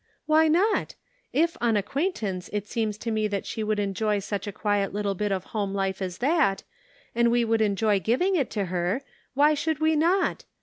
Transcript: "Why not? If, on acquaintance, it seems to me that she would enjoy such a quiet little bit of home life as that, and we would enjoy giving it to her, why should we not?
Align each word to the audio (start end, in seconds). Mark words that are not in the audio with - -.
"Why 0.25 0.47
not? 0.47 0.95
If, 1.31 1.55
on 1.61 1.77
acquaintance, 1.77 2.49
it 2.51 2.65
seems 2.65 2.97
to 2.97 3.11
me 3.11 3.27
that 3.27 3.45
she 3.45 3.63
would 3.63 3.77
enjoy 3.77 4.17
such 4.17 4.47
a 4.47 4.51
quiet 4.51 4.93
little 4.93 5.13
bit 5.13 5.31
of 5.31 5.43
home 5.53 5.75
life 5.75 6.01
as 6.01 6.17
that, 6.17 6.63
and 7.13 7.29
we 7.29 7.45
would 7.45 7.61
enjoy 7.61 7.99
giving 7.99 8.35
it 8.35 8.49
to 8.49 8.65
her, 8.73 9.03
why 9.35 9.53
should 9.53 9.77
we 9.77 9.95
not? 9.95 10.43